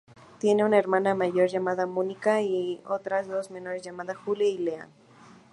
[0.39, 4.87] Tiene una hermana mayor llamada Monika y otras dos menores llamadas Julia y Leah.